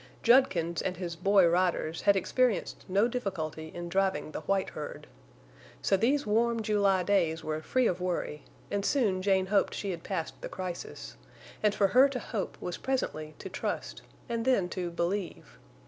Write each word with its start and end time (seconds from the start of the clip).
Judkins 0.23 0.81
and 0.81 0.97
his 0.97 1.15
boy 1.15 1.45
riders 1.47 2.01
had 2.01 2.15
experienced 2.15 2.85
no 2.89 3.07
difficulty 3.07 3.67
in 3.71 3.87
driving 3.87 4.31
the 4.31 4.41
white 4.41 4.71
herd. 4.71 5.05
So 5.83 5.95
these 5.95 6.25
warm 6.25 6.63
July 6.63 7.03
days 7.03 7.43
were 7.43 7.61
free 7.61 7.85
of 7.85 8.01
worry, 8.01 8.41
and 8.71 8.83
soon 8.83 9.21
Jane 9.21 9.45
hoped 9.45 9.75
she 9.75 9.91
had 9.91 10.01
passed 10.01 10.41
the 10.41 10.49
crisis; 10.49 11.17
and 11.61 11.75
for 11.75 11.89
her 11.89 12.09
to 12.09 12.17
hope 12.19 12.57
was 12.59 12.77
presently 12.77 13.35
to 13.37 13.47
trust, 13.47 14.01
and 14.27 14.43
then 14.43 14.69
to 14.69 14.89
believe. 14.89 15.59